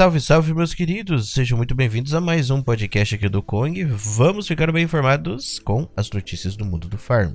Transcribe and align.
Salve, 0.00 0.18
salve, 0.18 0.54
meus 0.54 0.72
queridos! 0.72 1.30
Sejam 1.30 1.58
muito 1.58 1.74
bem-vindos 1.74 2.14
a 2.14 2.22
mais 2.22 2.48
um 2.48 2.62
podcast 2.62 3.16
aqui 3.16 3.28
do 3.28 3.42
Kong. 3.42 3.84
Vamos 3.84 4.48
ficar 4.48 4.72
bem 4.72 4.84
informados 4.84 5.58
com 5.58 5.86
as 5.94 6.10
notícias 6.10 6.56
do 6.56 6.64
mundo 6.64 6.88
do 6.88 6.96
farm. 6.96 7.34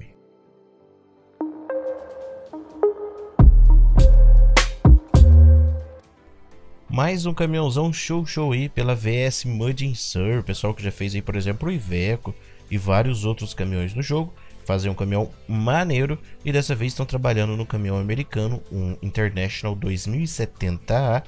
Mais 6.90 7.28
um 7.28 7.36
caminhãozão 7.36 7.94
show 7.94 8.26
show 8.26 8.52
aí 8.52 8.68
pela 8.68 8.96
VS 8.96 9.46
Mudding 9.46 9.94
Sur, 9.94 10.42
pessoal 10.42 10.74
que 10.74 10.82
já 10.82 10.92
fez 10.92 11.14
aí, 11.14 11.22
por 11.22 11.36
exemplo, 11.36 11.70
o 11.70 11.72
Iveco 11.72 12.34
e 12.72 12.80
vários 12.80 13.26
outros 13.26 13.54
caminhões 13.54 13.94
no 13.94 14.02
jogo. 14.02 14.34
Fazem 14.66 14.90
um 14.90 14.96
caminhão 14.96 15.30
maneiro 15.48 16.18
e 16.44 16.52
dessa 16.52 16.74
vez 16.74 16.94
estão 16.94 17.06
trabalhando 17.06 17.56
no 17.56 17.64
caminhão 17.64 18.00
americano, 18.00 18.60
um 18.72 18.98
International 19.04 19.78
2070A 19.78 21.22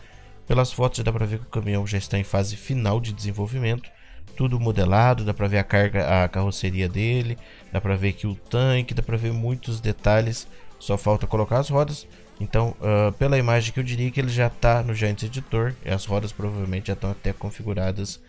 pelas 0.47 0.71
fotos 0.71 1.03
dá 1.03 1.11
para 1.11 1.25
ver 1.25 1.39
que 1.39 1.45
o 1.45 1.49
caminhão 1.49 1.85
já 1.85 1.97
está 1.97 2.17
em 2.17 2.23
fase 2.23 2.55
final 2.55 2.99
de 2.99 3.11
desenvolvimento, 3.11 3.89
tudo 4.35 4.59
modelado, 4.59 5.25
dá 5.25 5.33
para 5.33 5.47
ver 5.47 5.57
a 5.57 5.63
carga, 5.63 6.23
a 6.23 6.27
carroceria 6.29 6.87
dele, 6.87 7.37
dá 7.71 7.81
para 7.81 7.95
ver 7.95 8.13
que 8.13 8.27
o 8.27 8.35
tanque, 8.35 8.93
dá 8.93 9.01
para 9.01 9.17
ver 9.17 9.33
muitos 9.33 9.79
detalhes, 9.79 10.47
só 10.79 10.97
falta 10.97 11.27
colocar 11.27 11.59
as 11.59 11.69
rodas. 11.69 12.07
Então, 12.39 12.75
uh, 12.79 13.11
pela 13.13 13.37
imagem 13.37 13.73
que 13.73 13.79
eu 13.79 13.83
diria 13.83 14.11
que 14.11 14.19
ele 14.19 14.29
já 14.29 14.47
está 14.47 14.83
no 14.83 14.93
Giants 14.93 15.23
Editor, 15.23 15.73
e 15.83 15.89
as 15.89 16.05
rodas 16.05 16.31
provavelmente 16.31 16.87
já 16.87 16.93
estão 16.93 17.11
até 17.11 17.33
configuradas. 17.33 18.21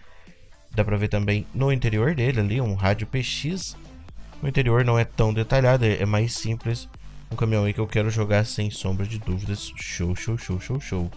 Dá 0.71 0.83
para 0.85 0.97
ver 0.97 1.09
também 1.09 1.47
no 1.55 1.71
interior 1.71 2.15
dele 2.15 2.41
ali 2.41 2.61
um 2.61 2.75
rádio 2.75 3.07
PX. 3.07 3.77
O 4.43 4.49
interior 4.49 4.85
não 4.85 4.99
é 4.99 5.05
tão 5.05 5.33
detalhado, 5.33 5.85
é 5.85 6.07
mais 6.07 6.35
simples. 6.35 6.89
Um 7.31 7.37
caminhão 7.37 7.65
aí 7.65 7.75
que 7.75 7.81
eu 7.81 7.87
quero 7.87 8.11
jogar 8.11 8.47
sem 8.47 8.71
sombra 8.71 9.07
de 9.07 9.19
dúvidas. 9.19 9.73
Show, 9.77 10.17
show, 10.17 10.39
show, 10.39 10.59
show, 10.59 10.81
show. 10.81 11.11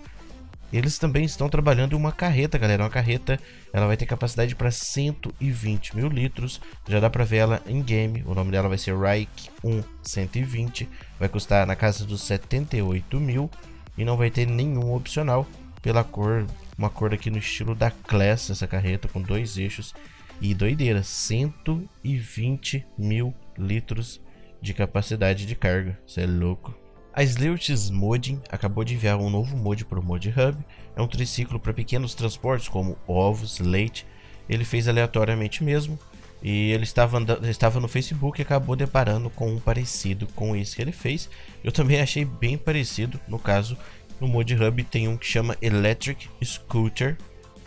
Eles 0.71 0.97
também 0.97 1.25
estão 1.25 1.49
trabalhando 1.49 1.93
em 1.93 1.97
uma 1.97 2.11
carreta, 2.11 2.57
galera. 2.57 2.83
Uma 2.83 2.89
carreta, 2.89 3.39
ela 3.73 3.87
vai 3.87 3.97
ter 3.97 4.05
capacidade 4.05 4.55
para 4.55 4.71
120 4.71 5.95
mil 5.95 6.07
litros. 6.07 6.61
Já 6.87 6.99
dá 6.99 7.09
para 7.09 7.25
ver 7.25 7.37
ela 7.37 7.61
em 7.65 7.81
game. 7.81 8.23
O 8.25 8.33
nome 8.33 8.51
dela 8.51 8.69
vai 8.69 8.77
ser 8.77 8.97
Reich 8.97 9.51
1 9.63 9.83
120. 10.01 10.87
Vai 11.19 11.27
custar 11.27 11.67
na 11.67 11.75
casa 11.75 12.05
dos 12.05 12.23
78 12.23 13.19
mil. 13.19 13.49
E 13.97 14.05
não 14.05 14.15
vai 14.15 14.31
ter 14.31 14.47
nenhum 14.47 14.93
opcional 14.93 15.45
pela 15.81 16.03
cor. 16.03 16.45
Uma 16.77 16.89
cor 16.89 17.13
aqui 17.13 17.29
no 17.29 17.37
estilo 17.37 17.75
da 17.75 17.91
Class, 17.91 18.49
essa 18.49 18.65
carreta 18.65 19.07
com 19.09 19.21
dois 19.21 19.57
eixos. 19.57 19.93
E 20.39 20.55
doideira, 20.55 21.03
120 21.03 22.85
mil 22.97 23.33
litros 23.57 24.21
de 24.61 24.73
capacidade 24.73 25.45
de 25.45 25.55
carga. 25.55 25.99
Você 26.07 26.21
é 26.21 26.25
louco. 26.25 26.80
A 27.13 27.23
Sleutz 27.23 27.89
Modding 27.89 28.41
acabou 28.49 28.85
de 28.85 28.93
enviar 28.93 29.17
um 29.17 29.29
novo 29.29 29.57
mod 29.57 29.83
para 29.83 29.99
o 29.99 30.03
Mod 30.03 30.29
Hub. 30.29 30.57
É 30.95 31.01
um 31.01 31.07
triciclo 31.07 31.59
para 31.59 31.73
pequenos 31.73 32.15
transportes 32.15 32.69
como 32.69 32.97
ovos, 33.05 33.59
leite. 33.59 34.05
Ele 34.47 34.63
fez 34.63 34.87
aleatoriamente 34.87 35.61
mesmo. 35.61 35.99
E 36.41 36.71
ele 36.71 36.83
estava, 36.83 37.19
estava 37.49 37.81
no 37.81 37.87
Facebook 37.89 38.39
e 38.39 38.43
acabou 38.43 38.77
deparando 38.77 39.29
com 39.29 39.51
um 39.51 39.59
parecido 39.59 40.25
com 40.27 40.55
esse 40.55 40.75
que 40.75 40.81
ele 40.81 40.93
fez. 40.93 41.29
Eu 41.61 41.71
também 41.71 41.99
achei 41.99 42.23
bem 42.23 42.57
parecido. 42.57 43.19
No 43.27 43.37
caso, 43.37 43.77
no 44.19 44.27
Mod 44.27 44.55
Hub 44.55 44.83
tem 44.85 45.09
um 45.09 45.17
que 45.17 45.25
chama 45.25 45.57
Electric 45.61 46.29
Scooter. 46.41 47.17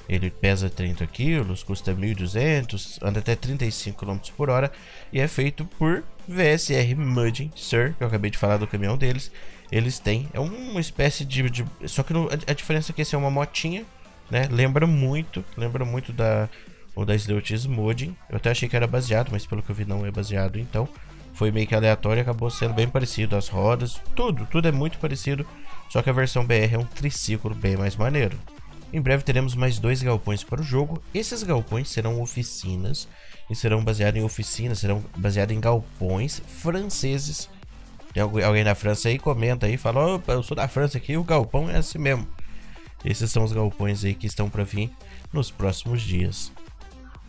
Ele 0.08 0.30
pesa 0.30 0.68
30 0.68 1.06
kg, 1.06 1.64
custa 1.64 1.94
1.200, 1.94 2.98
anda 3.02 3.20
até 3.20 3.34
35 3.34 4.04
km 4.04 4.18
por 4.36 4.50
hora 4.50 4.70
e 5.12 5.20
é 5.20 5.26
feito 5.26 5.64
por 5.64 6.04
VSR 6.28 6.94
Mudding 6.94 7.50
Sir, 7.56 7.94
que 7.96 8.02
eu 8.02 8.08
acabei 8.08 8.30
de 8.30 8.38
falar 8.38 8.58
do 8.58 8.66
caminhão 8.66 8.96
deles. 8.96 9.30
Eles 9.72 9.98
têm, 9.98 10.28
é 10.32 10.40
uma 10.40 10.80
espécie 10.80 11.24
de. 11.24 11.48
de 11.48 11.64
só 11.86 12.02
que 12.02 12.12
no, 12.12 12.28
a, 12.28 12.52
diferença 12.52 12.92
é 12.92 12.94
que 12.94 13.02
esse 13.02 13.14
é 13.14 13.18
uma 13.18 13.30
motinha, 13.30 13.84
né? 14.30 14.46
Lembra 14.50 14.86
muito, 14.86 15.44
lembra 15.56 15.84
muito 15.84 16.12
da 16.12 16.48
o 16.94 17.04
da 17.04 17.14
Sleutz 17.14 17.66
Mudding. 17.66 18.14
Eu 18.28 18.36
até 18.36 18.50
achei 18.50 18.68
que 18.68 18.76
era 18.76 18.86
baseado, 18.86 19.30
mas 19.32 19.46
pelo 19.46 19.62
que 19.62 19.70
eu 19.70 19.74
vi 19.74 19.84
não 19.84 20.06
é 20.06 20.10
baseado, 20.10 20.58
então 20.58 20.88
foi 21.32 21.50
meio 21.50 21.66
que 21.66 21.74
aleatório 21.74 22.20
e 22.20 22.22
acabou 22.22 22.48
sendo 22.50 22.74
bem 22.74 22.88
parecido. 22.88 23.36
As 23.36 23.48
rodas, 23.48 24.00
tudo, 24.14 24.46
tudo 24.46 24.68
é 24.68 24.72
muito 24.72 24.98
parecido. 24.98 25.44
Só 25.90 26.00
que 26.02 26.10
a 26.10 26.12
versão 26.12 26.46
BR 26.46 26.72
é 26.72 26.78
um 26.78 26.84
triciclo 26.84 27.54
bem 27.54 27.76
mais 27.76 27.96
maneiro. 27.96 28.38
Em 28.92 29.00
breve 29.00 29.24
teremos 29.24 29.54
mais 29.54 29.78
dois 29.78 30.02
galpões 30.02 30.44
para 30.44 30.60
o 30.60 30.64
jogo. 30.64 31.02
Esses 31.12 31.42
galpões 31.42 31.88
serão 31.88 32.20
oficinas 32.20 33.08
e 33.50 33.54
serão 33.54 33.82
baseados 33.82 34.20
em 34.20 34.24
oficinas, 34.24 34.78
serão 34.78 35.04
baseados 35.16 35.56
em 35.56 35.60
galpões 35.60 36.40
franceses. 36.46 37.48
Tem 38.12 38.22
alguém 38.22 38.62
da 38.62 38.76
França 38.76 39.08
aí, 39.08 39.18
comenta 39.18 39.66
aí, 39.66 39.76
fala: 39.76 40.14
Opa, 40.14 40.32
eu 40.32 40.42
sou 40.42 40.56
da 40.56 40.68
França 40.68 40.98
aqui, 40.98 41.16
o 41.16 41.24
galpão 41.24 41.68
é 41.68 41.78
assim 41.78 41.98
mesmo. 41.98 42.26
Esses 43.04 43.30
são 43.30 43.44
os 43.44 43.52
galpões 43.52 44.04
aí 44.04 44.14
que 44.14 44.26
estão 44.26 44.48
para 44.48 44.64
vir 44.64 44.90
nos 45.32 45.50
próximos 45.50 46.00
dias. 46.00 46.52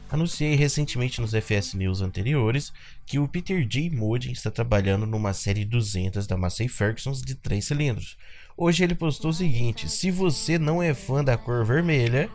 Anunciei 0.09 0.55
recentemente 0.55 1.19
nos 1.19 1.33
FS 1.33 1.73
News 1.73 2.01
anteriores 2.01 2.71
que 3.05 3.17
o 3.17 3.27
Peter 3.27 3.65
J. 3.67 3.89
Modin 3.89 4.31
está 4.31 4.51
trabalhando 4.51 5.05
numa 5.05 5.33
série 5.33 5.65
200 5.65 6.27
da 6.27 6.37
Massey 6.37 6.67
Ferguson 6.67 7.11
de 7.11 7.33
3 7.35 7.65
cilindros. 7.65 8.17
Hoje 8.55 8.83
ele 8.83 8.93
postou 8.93 9.31
o 9.31 9.33
seguinte: 9.33 9.89
se 9.89 10.11
você 10.11 10.59
não 10.59 10.81
é 10.81 10.93
fã 10.93 11.23
da 11.23 11.35
cor 11.35 11.65
vermelha, 11.65 12.29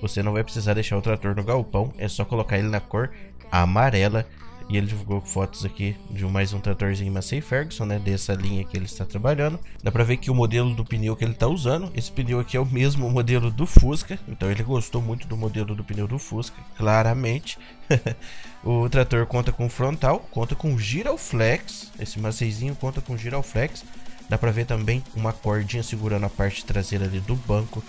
você 0.00 0.22
não 0.22 0.32
vai 0.32 0.42
precisar 0.42 0.74
deixar 0.74 0.96
o 0.96 1.02
trator 1.02 1.36
no 1.36 1.44
galpão, 1.44 1.92
é 1.98 2.08
só 2.08 2.24
colocar 2.24 2.58
ele 2.58 2.68
na 2.68 2.80
cor 2.80 3.10
amarela. 3.52 4.26
E 4.70 4.76
ele 4.76 4.86
divulgou 4.86 5.20
fotos 5.20 5.64
aqui 5.64 5.96
de 6.08 6.24
mais 6.24 6.52
um 6.52 6.60
tratorzinho 6.60 7.12
Massey 7.12 7.40
Ferguson, 7.40 7.84
né? 7.84 7.98
Dessa 7.98 8.34
linha 8.34 8.62
que 8.62 8.76
ele 8.76 8.84
está 8.84 9.04
trabalhando. 9.04 9.58
Dá 9.82 9.90
pra 9.90 10.04
ver 10.04 10.16
que 10.16 10.30
o 10.30 10.34
modelo 10.34 10.72
do 10.76 10.84
pneu 10.84 11.16
que 11.16 11.24
ele 11.24 11.32
está 11.32 11.48
usando. 11.48 11.90
Esse 11.92 12.12
pneu 12.12 12.38
aqui 12.38 12.56
é 12.56 12.60
o 12.60 12.64
mesmo 12.64 13.10
modelo 13.10 13.50
do 13.50 13.66
Fusca. 13.66 14.16
Então 14.28 14.48
ele 14.48 14.62
gostou 14.62 15.02
muito 15.02 15.26
do 15.26 15.36
modelo 15.36 15.74
do 15.74 15.82
pneu 15.82 16.06
do 16.06 16.20
Fusca, 16.20 16.62
claramente. 16.76 17.58
o 18.62 18.88
trator 18.88 19.26
conta 19.26 19.50
com 19.50 19.68
frontal, 19.68 20.20
conta 20.30 20.54
com 20.54 20.78
giroflex. 20.78 21.90
Esse 21.98 22.20
Masseyzinho 22.20 22.76
conta 22.76 23.00
com 23.00 23.16
giroflex. 23.16 23.84
Dá 24.28 24.38
pra 24.38 24.52
ver 24.52 24.66
também 24.66 25.02
uma 25.16 25.32
cordinha 25.32 25.82
segurando 25.82 26.26
a 26.26 26.30
parte 26.30 26.64
traseira 26.64 27.06
ali 27.06 27.18
do 27.18 27.34
banco, 27.34 27.82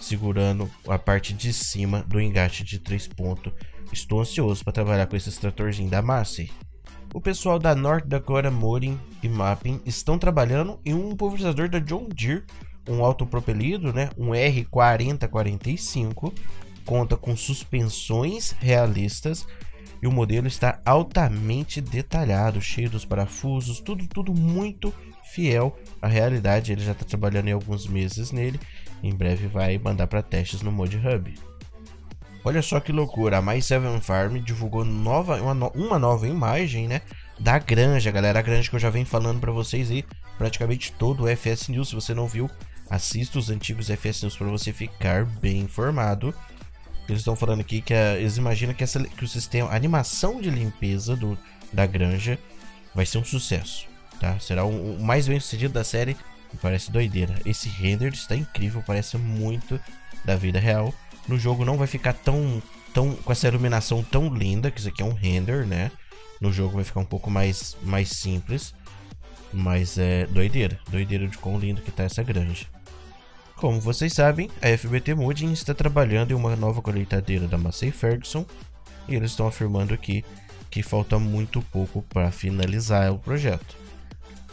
segurando 0.00 0.70
a 0.86 0.98
parte 0.98 1.32
de 1.32 1.52
cima 1.52 2.04
do 2.06 2.20
engate 2.20 2.64
de 2.64 2.78
3 2.78 3.08
pontos. 3.08 3.52
Estou 3.92 4.20
ansioso 4.20 4.62
para 4.62 4.72
trabalhar 4.72 5.06
com 5.06 5.16
esse 5.16 5.38
tratorzinho 5.38 5.90
da 5.90 6.02
Massey. 6.02 6.50
O 7.14 7.20
pessoal 7.20 7.58
da 7.58 7.74
North 7.74 8.06
Dakota 8.06 8.50
Modding 8.50 9.00
e 9.22 9.28
Mapping 9.28 9.80
estão 9.86 10.18
trabalhando 10.18 10.78
em 10.84 10.92
um 10.92 11.16
pulverizador 11.16 11.68
da 11.68 11.78
John 11.78 12.06
Deere, 12.14 12.44
um 12.88 13.02
autopropelido, 13.02 13.92
né, 13.92 14.10
um 14.16 14.30
R4045, 14.30 16.32
conta 16.84 17.16
com 17.16 17.36
suspensões 17.36 18.54
realistas 18.58 19.46
e 20.02 20.06
o 20.06 20.12
modelo 20.12 20.46
está 20.46 20.80
altamente 20.84 21.80
detalhado, 21.80 22.60
cheio 22.60 22.90
dos 22.90 23.04
parafusos, 23.04 23.80
tudo 23.80 24.06
tudo 24.06 24.32
muito 24.32 24.94
fiel 25.32 25.76
à 26.00 26.06
realidade. 26.06 26.72
Ele 26.72 26.82
já 26.82 26.92
está 26.92 27.04
trabalhando 27.04 27.48
em 27.48 27.52
alguns 27.52 27.86
meses 27.86 28.32
nele. 28.32 28.60
Em 29.02 29.14
breve 29.14 29.46
vai 29.46 29.78
mandar 29.78 30.06
para 30.06 30.22
testes 30.22 30.62
no 30.62 30.72
Mod 30.72 30.96
Hub. 30.96 31.34
Olha 32.44 32.62
só 32.62 32.80
que 32.80 32.92
loucura, 32.92 33.38
a 33.38 33.42
My 33.42 33.60
7 33.60 34.00
Farm 34.00 34.38
divulgou 34.38 34.84
nova, 34.84 35.40
uma, 35.42 35.68
uma 35.70 35.98
nova 35.98 36.26
imagem, 36.26 36.88
né? 36.88 37.02
Da 37.38 37.58
granja, 37.58 38.10
galera. 38.10 38.38
A 38.38 38.42
granja 38.42 38.70
que 38.70 38.76
eu 38.76 38.80
já 38.80 38.90
venho 38.90 39.06
falando 39.06 39.40
para 39.40 39.52
vocês 39.52 39.90
aí, 39.90 40.04
praticamente 40.36 40.92
todo 40.92 41.24
o 41.24 41.28
FS 41.28 41.68
News. 41.68 41.88
Se 41.88 41.94
você 41.94 42.14
não 42.14 42.26
viu, 42.26 42.48
assista 42.88 43.38
os 43.38 43.50
antigos 43.50 43.90
FS 43.90 44.22
News 44.22 44.36
para 44.36 44.46
você 44.46 44.72
ficar 44.72 45.24
bem 45.24 45.60
informado. 45.60 46.34
Eles 47.08 47.20
estão 47.20 47.36
falando 47.36 47.60
aqui 47.60 47.80
que 47.80 47.92
a, 47.92 48.16
eles 48.16 48.36
imaginam 48.36 48.74
que, 48.74 48.84
essa, 48.84 49.02
que 49.02 49.24
o 49.24 49.28
sistema, 49.28 49.70
a 49.70 49.76
animação 49.76 50.40
de 50.40 50.50
limpeza 50.50 51.16
do, 51.16 51.36
da 51.72 51.86
granja 51.86 52.38
vai 52.94 53.04
ser 53.04 53.18
um 53.18 53.24
sucesso 53.24 53.88
tá? 54.18 54.38
Será 54.38 54.64
o, 54.64 54.96
o 54.96 55.02
mais 55.02 55.26
bem 55.28 55.40
sucedido 55.40 55.74
da 55.74 55.84
série. 55.84 56.16
Parece 56.60 56.90
doideira. 56.90 57.34
Esse 57.44 57.68
render 57.68 58.12
está 58.12 58.34
incrível, 58.34 58.82
parece 58.86 59.16
muito 59.16 59.80
da 60.24 60.36
vida 60.36 60.58
real. 60.58 60.92
No 61.26 61.38
jogo 61.38 61.64
não 61.64 61.76
vai 61.76 61.86
ficar 61.86 62.12
tão, 62.12 62.62
tão 62.92 63.14
com 63.14 63.32
essa 63.32 63.48
iluminação 63.48 64.02
tão 64.02 64.34
linda, 64.34 64.70
que 64.70 64.80
isso 64.80 64.88
aqui 64.88 65.02
é 65.02 65.04
um 65.04 65.12
render, 65.12 65.66
né? 65.66 65.90
No 66.40 66.52
jogo 66.52 66.76
vai 66.76 66.84
ficar 66.84 67.00
um 67.00 67.04
pouco 67.04 67.30
mais, 67.30 67.76
mais 67.82 68.10
simples. 68.10 68.74
Mas 69.52 69.98
é 69.98 70.26
doideira, 70.26 70.78
doideira 70.90 71.26
de 71.26 71.38
quão 71.38 71.58
lindo 71.58 71.80
que 71.80 71.90
tá 71.90 72.04
essa 72.04 72.22
granja. 72.22 72.66
Como 73.56 73.80
vocês 73.80 74.12
sabem, 74.12 74.48
a 74.62 74.76
FBT 74.76 75.14
Modding 75.14 75.52
está 75.52 75.74
trabalhando 75.74 76.30
em 76.30 76.34
uma 76.34 76.54
nova 76.54 76.80
colheitadeira 76.80 77.48
da 77.48 77.58
Massey 77.58 77.90
Ferguson 77.90 78.46
e 79.08 79.16
eles 79.16 79.32
estão 79.32 79.48
afirmando 79.48 79.92
aqui 79.92 80.24
que 80.70 80.82
falta 80.82 81.18
muito 81.18 81.60
pouco 81.62 82.02
para 82.02 82.30
finalizar 82.30 83.12
o 83.12 83.18
projeto. 83.18 83.76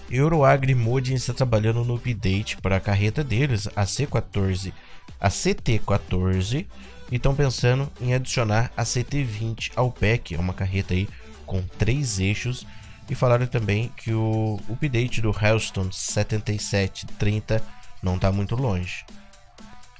Euroagri 0.09 0.75
Modding 0.75 1.15
está 1.15 1.33
trabalhando 1.33 1.83
no 1.83 1.95
update 1.95 2.57
para 2.57 2.77
a 2.77 2.79
carreta 2.79 3.23
deles, 3.23 3.67
a 3.75 3.83
C14, 3.83 4.71
a 5.19 5.29
CT14, 5.29 6.65
e 7.11 7.15
estão 7.15 7.35
pensando 7.35 7.91
em 7.99 8.13
adicionar 8.13 8.71
a 8.75 8.83
CT20 8.83 9.71
ao 9.75 9.91
pack, 9.91 10.35
é 10.35 10.39
uma 10.39 10.53
carreta 10.53 10.93
aí 10.93 11.07
com 11.45 11.61
três 11.61 12.19
eixos, 12.19 12.65
e 13.09 13.15
falaram 13.15 13.45
também 13.45 13.91
que 13.97 14.13
o 14.13 14.59
update 14.69 15.21
do 15.21 15.29
Hellstone 15.29 15.91
7730 15.91 17.61
não 18.01 18.15
está 18.15 18.31
muito 18.31 18.55
longe. 18.55 19.05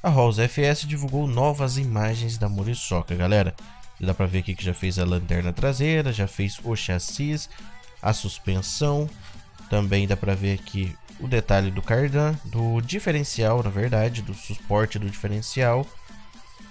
a 0.02 0.10
Halls 0.10 0.40
FS 0.40 0.88
divulgou 0.88 1.28
novas 1.28 1.78
imagens 1.78 2.38
da 2.38 2.50
Muriçoca, 2.50 3.16
galera. 3.16 3.56
Dá 4.00 4.14
pra 4.14 4.26
ver 4.26 4.40
aqui 4.40 4.54
que 4.54 4.64
já 4.64 4.74
fez 4.74 5.00
a 5.00 5.06
lanterna 5.06 5.54
traseira, 5.54 6.12
já 6.12 6.28
fez 6.28 6.60
o 6.64 6.76
chassis, 6.76 7.50
a 8.02 8.14
suspensão. 8.14 9.10
Também 9.70 10.08
dá 10.08 10.16
pra 10.16 10.36
ver 10.36 10.60
aqui 10.60 10.96
o 11.20 11.28
detalhe 11.28 11.72
do 11.72 11.82
cardan, 11.82 12.36
do 12.46 12.82
diferencial, 12.82 13.64
na 13.64 13.70
verdade, 13.70 14.22
do 14.22 14.34
suporte 14.34 15.00
do 15.00 15.10
diferencial. 15.10 15.86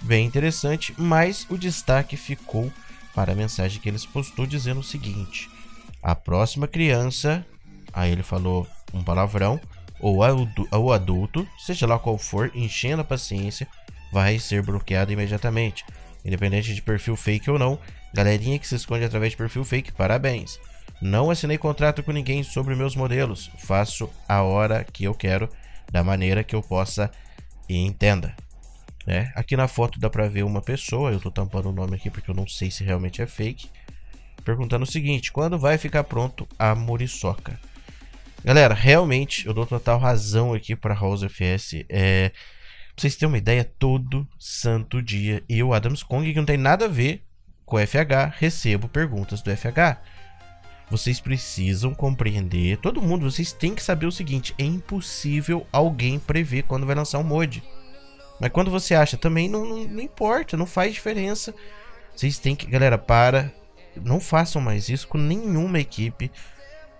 Bem 0.01 0.25
interessante, 0.25 0.93
mas 0.97 1.47
o 1.49 1.57
destaque 1.57 2.15
ficou 2.15 2.71
para 3.13 3.31
a 3.31 3.35
mensagem 3.35 3.81
que 3.81 3.89
eles 3.89 4.05
postou 4.05 4.45
dizendo 4.45 4.81
o 4.81 4.83
seguinte: 4.83 5.49
a 6.01 6.13
próxima 6.13 6.67
criança, 6.67 7.45
aí 7.91 8.11
ele 8.11 8.23
falou 8.23 8.67
um 8.93 9.03
palavrão, 9.03 9.59
ou 9.99 10.17
o 10.17 10.91
adulto, 10.93 11.47
seja 11.57 11.87
lá 11.87 11.97
qual 11.97 12.17
for, 12.17 12.51
enchendo 12.53 13.01
a 13.01 13.05
paciência, 13.05 13.67
vai 14.11 14.37
ser 14.37 14.61
bloqueado 14.61 15.11
imediatamente. 15.11 15.83
Independente 16.23 16.75
de 16.75 16.81
perfil 16.81 17.15
fake 17.15 17.49
ou 17.49 17.57
não, 17.57 17.79
galerinha 18.13 18.59
que 18.59 18.67
se 18.67 18.75
esconde 18.75 19.05
através 19.05 19.31
de 19.31 19.37
perfil 19.37 19.63
fake, 19.63 19.91
parabéns. 19.91 20.59
Não 21.01 21.29
assinei 21.29 21.57
contrato 21.57 22.01
com 22.01 22.11
ninguém 22.11 22.43
sobre 22.43 22.75
meus 22.75 22.95
modelos. 22.95 23.51
Faço 23.57 24.09
a 24.27 24.41
hora 24.41 24.83
que 24.83 25.03
eu 25.03 25.13
quero, 25.13 25.49
da 25.91 26.03
maneira 26.03 26.43
que 26.43 26.55
eu 26.55 26.61
possa 26.61 27.11
e 27.67 27.77
entenda. 27.77 28.35
É, 29.07 29.31
aqui 29.35 29.55
na 29.55 29.67
foto 29.67 29.99
dá 29.99 30.09
pra 30.09 30.27
ver 30.27 30.43
uma 30.43 30.61
pessoa, 30.61 31.11
eu 31.11 31.19
tô 31.19 31.29
tampando 31.29 31.69
o 31.69 31.73
nome 31.73 31.95
aqui 31.95 32.09
porque 32.09 32.31
eu 32.31 32.35
não 32.35 32.47
sei 32.47 32.71
se 32.71 32.83
realmente 32.83 33.21
é 33.21 33.27
fake. 33.27 33.69
Perguntando 34.43 34.83
o 34.83 34.91
seguinte: 34.91 35.31
quando 35.31 35.59
vai 35.59 35.77
ficar 35.77 36.03
pronto 36.03 36.47
a 36.57 36.73
Muriçoca? 36.73 37.59
Galera, 38.43 38.73
realmente 38.73 39.45
eu 39.47 39.53
dou 39.53 39.65
total 39.65 39.99
razão 39.99 40.53
aqui 40.53 40.75
para 40.75 40.93
House 40.93 41.23
FS. 41.23 41.85
É, 41.89 42.31
Pra 42.95 43.01
vocês 43.01 43.17
terem 43.17 43.33
uma 43.33 43.37
ideia, 43.37 43.69
todo 43.77 44.25
santo 44.39 45.01
dia 45.01 45.43
eu, 45.49 45.73
Adams 45.73 46.01
Kong, 46.01 46.31
que 46.31 46.37
não 46.39 46.45
tem 46.45 46.55
nada 46.55 46.85
a 46.85 46.87
ver 46.87 47.25
com 47.65 47.75
o 47.75 47.79
FH, 47.85 48.31
recebo 48.37 48.87
perguntas 48.87 49.41
do 49.41 49.51
FH. 49.51 49.99
Vocês 50.89 51.19
precisam 51.19 51.93
compreender, 51.95 52.77
todo 52.77 53.01
mundo, 53.01 53.29
vocês 53.29 53.51
têm 53.51 53.73
que 53.73 53.81
saber 53.81 54.05
o 54.05 54.11
seguinte: 54.11 54.53
é 54.57 54.63
impossível 54.63 55.65
alguém 55.71 56.19
prever 56.19 56.63
quando 56.63 56.85
vai 56.85 56.95
lançar 56.95 57.19
um 57.19 57.23
mod. 57.23 57.63
Mas 58.39 58.51
quando 58.51 58.69
você 58.69 58.93
acha, 58.93 59.17
também 59.17 59.49
não, 59.49 59.65
não, 59.65 59.83
não 59.85 60.01
importa, 60.01 60.57
não 60.57 60.65
faz 60.65 60.93
diferença. 60.93 61.53
Vocês 62.15 62.37
têm 62.37 62.55
que, 62.55 62.67
galera, 62.67 62.97
para, 62.97 63.51
não 63.95 64.19
façam 64.19 64.61
mais 64.61 64.89
isso 64.89 65.07
com 65.07 65.17
nenhuma 65.17 65.79
equipe. 65.79 66.31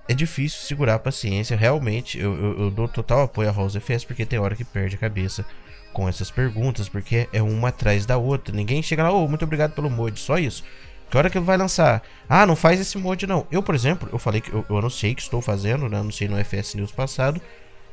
É 0.07 0.13
difícil 0.13 0.61
segurar 0.61 0.95
a 0.95 0.99
paciência, 0.99 1.57
realmente. 1.57 2.19
Eu, 2.19 2.35
eu, 2.35 2.59
eu 2.63 2.71
dou 2.71 2.87
total 2.87 3.23
apoio 3.23 3.49
a 3.49 3.53
House 3.53 3.75
FS 3.75 4.05
porque 4.05 4.25
tem 4.25 4.39
hora 4.39 4.55
que 4.55 4.63
perde 4.63 4.95
a 4.95 4.99
cabeça 4.99 5.45
com 5.91 6.07
essas 6.07 6.29
perguntas, 6.29 6.89
porque 6.89 7.27
é 7.31 7.41
uma 7.41 7.69
atrás 7.69 8.05
da 8.05 8.17
outra. 8.17 8.53
Ninguém 8.53 8.83
chega 8.83 9.03
lá, 9.03 9.11
oh, 9.11 9.27
muito 9.27 9.45
obrigado 9.45 9.73
pelo 9.73 9.89
mod, 9.89 10.19
só 10.19 10.37
isso. 10.37 10.63
Que 11.09 11.17
hora 11.17 11.29
que 11.29 11.37
ele 11.37 11.45
vai 11.45 11.57
lançar? 11.57 12.01
Ah, 12.27 12.45
não 12.45 12.55
faz 12.55 12.79
esse 12.79 12.97
mod 12.97 13.25
não. 13.27 13.45
Eu, 13.51 13.61
por 13.61 13.75
exemplo, 13.75 14.09
eu 14.11 14.17
falei 14.17 14.41
que 14.41 14.51
eu, 14.51 14.65
eu 14.69 14.77
anunciei 14.77 15.13
que 15.13 15.21
estou 15.21 15.41
fazendo, 15.41 15.87
né? 15.87 15.99
Anunciei 15.99 16.27
no 16.27 16.37
FS 16.43 16.75
News 16.75 16.91
passado 16.91 17.41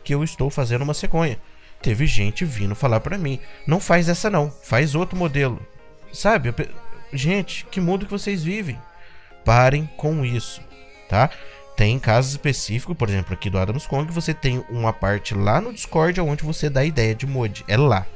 que 0.03 0.14
eu 0.14 0.23
estou 0.25 0.50
fazendo 0.50 0.82
uma 0.82 0.94
cegonha. 0.94 1.38
Teve 1.81 2.06
gente 2.06 2.44
vindo 2.44 2.75
falar 2.75 3.00
para 3.00 3.19
mim, 3.19 3.41
não 3.67 3.81
faz 3.81 4.09
essa 4.09 4.31
não, 4.31 4.50
faz 4.50 4.94
outro 4.94 5.17
modelo. 5.17 5.61
Sabe? 6.12 6.55
Gente, 7.12 7.67
que 7.70 7.81
mundo 7.81 8.06
que 8.06 8.12
vocês 8.12 8.43
vivem? 8.43 8.79
Parem 9.44 9.88
com 9.97 10.25
isso, 10.25 10.61
tá? 11.08 11.31
Tem 11.76 11.99
casos 11.99 12.32
específicos, 12.32 12.97
por 12.97 13.08
exemplo, 13.08 13.32
aqui 13.35 13.50
do 13.50 13.58
Adams 13.58 13.87
Kong, 13.87 14.12
você 14.12 14.32
tem 14.32 14.65
uma 14.70 14.93
parte 14.93 15.35
lá 15.35 15.61
no 15.61 15.73
Discord 15.73 16.20
onde 16.20 16.44
você 16.44 16.70
dá 16.70 16.85
ideia 16.85 17.15
de 17.15 17.26
mod. 17.26 17.65
É 17.67 17.76
lá. 17.76 18.06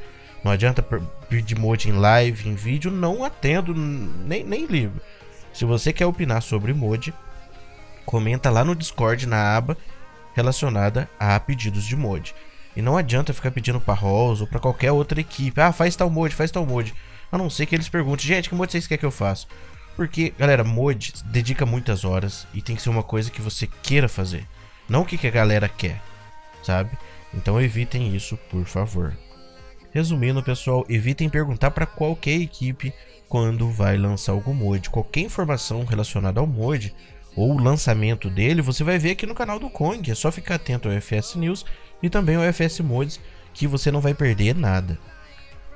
Não 0.47 0.53
adianta 0.53 0.81
pedir 1.29 1.59
mod 1.59 1.89
em 1.89 1.93
live, 1.93 2.49
em 2.49 2.55
vídeo, 2.55 2.89
não 2.89 3.25
atendo, 3.25 3.75
nem, 3.75 4.45
nem 4.45 4.65
ligo. 4.65 5.01
Se 5.53 5.65
você 5.65 5.93
quer 5.93 6.07
opinar 6.07 6.41
sobre 6.41 6.73
mod, 6.73 7.13
comenta 8.05 8.49
lá 8.49 8.65
no 8.65 8.77
Discord 8.77 9.27
na 9.27 9.57
aba 9.57 9.77
relacionada 10.37 11.11
a 11.19 11.41
pedidos 11.41 11.83
de 11.85 11.97
mod. 11.97 12.33
E 12.77 12.81
não 12.81 12.97
adianta 12.97 13.35
ficar 13.35 13.51
pedindo 13.51 13.81
para 13.81 13.99
Rolls 13.99 14.41
ou 14.41 14.47
para 14.47 14.61
qualquer 14.61 14.93
outra 14.93 15.21
equipe. 15.21 15.61
Ah, 15.61 15.73
faz 15.73 15.97
tal 15.97 16.09
mod, 16.09 16.33
faz 16.33 16.53
tal 16.53 16.65
mod. 16.65 16.95
A 17.33 17.37
não 17.37 17.51
ser 17.51 17.67
que 17.67 17.75
eles 17.75 17.89
perguntem, 17.89 18.29
gente, 18.29 18.49
que 18.49 18.55
mod 18.55 18.71
vocês 18.71 18.87
querem 18.87 19.01
que 19.01 19.07
eu 19.07 19.11
faça? 19.11 19.49
Porque, 19.97 20.33
galera, 20.39 20.63
mod 20.63 21.13
dedica 21.25 21.67
muitas 21.67 22.05
horas 22.05 22.47
e 22.55 22.63
tem 22.63 22.77
que 22.77 22.83
ser 22.83 22.91
uma 22.91 23.03
coisa 23.03 23.33
que 23.33 23.43
você 23.43 23.69
queira 23.83 24.09
fazer. 24.09 24.47
Não 24.89 25.03
o 25.03 25.05
que, 25.05 25.19
que 25.19 25.27
a 25.27 25.33
galera 25.33 25.69
quer, 25.69 26.01
sabe? 26.63 26.97
Então 27.35 27.61
evitem 27.61 28.15
isso, 28.15 28.37
por 28.49 28.65
favor. 28.65 29.26
Resumindo, 29.97 30.43
pessoal, 30.43 30.85
evitem 30.91 31.27
perguntar 31.27 31.71
para 31.71 31.87
qualquer 31.87 32.39
equipe 32.39 32.93
quando 33.31 33.71
vai 33.71 33.97
lançar 33.97 34.33
algum 34.33 34.53
mod. 34.53 34.91
Qualquer 34.91 35.21
informação 35.21 35.87
relacionada 35.87 36.39
ao 36.39 36.47
mod 36.47 36.95
ou 37.35 37.55
o 37.55 37.59
lançamento 37.59 38.29
dele, 38.29 38.61
você 38.61 38.85
vai 38.85 38.99
ver 38.99 39.13
aqui 39.13 39.25
no 39.25 39.35
canal 39.35 39.59
do 39.59 39.71
Kong. 39.71 40.11
É 40.11 40.15
só 40.15 40.31
ficar 40.31 40.57
atento 40.57 40.87
ao 40.87 41.01
FS 41.01 41.37
News 41.37 41.65
e 42.03 42.11
também 42.11 42.37
ao 42.37 42.43
FS 42.43 42.81
Mods 42.81 43.19
que 43.55 43.67
você 43.67 43.91
não 43.91 44.03
vai 44.03 44.13
perder 44.13 44.55
nada. 44.55 44.99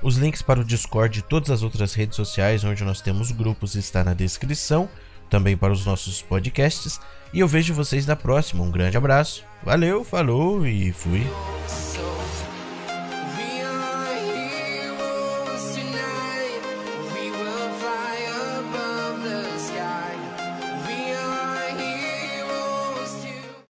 Os 0.02 0.18
links 0.18 0.42
para 0.42 0.60
o 0.60 0.64
Discord 0.64 1.20
e 1.20 1.22
todas 1.22 1.48
as 1.48 1.62
outras 1.62 1.94
redes 1.94 2.16
sociais 2.16 2.62
onde 2.62 2.84
nós 2.84 3.00
temos 3.00 3.32
grupos 3.32 3.74
está 3.74 4.04
na 4.04 4.12
descrição, 4.12 4.86
também 5.30 5.56
para 5.56 5.72
os 5.72 5.86
nossos 5.86 6.20
podcasts. 6.20 7.00
E 7.32 7.40
eu 7.40 7.48
vejo 7.48 7.72
vocês 7.72 8.04
na 8.04 8.16
próxima. 8.16 8.62
Um 8.62 8.70
grande 8.70 8.98
abraço, 8.98 9.42
valeu, 9.64 10.04
falou 10.04 10.66
e 10.66 10.92
fui. 10.92 11.26